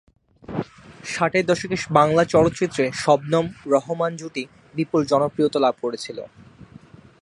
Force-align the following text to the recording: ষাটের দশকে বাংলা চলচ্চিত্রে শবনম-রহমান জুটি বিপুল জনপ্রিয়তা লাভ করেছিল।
ষাটের 1.05 1.45
দশকে 1.45 1.75
বাংলা 1.91 2.23
চলচ্চিত্রে 2.25 2.85
শবনম-রহমান 2.93 4.11
জুটি 4.15 4.43
বিপুল 4.75 5.01
জনপ্রিয়তা 5.05 5.59
লাভ 5.59 5.75
করেছিল। 5.81 6.17